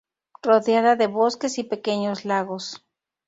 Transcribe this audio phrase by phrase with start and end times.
[0.41, 2.83] Rodeada de bosques y pequeños lagos.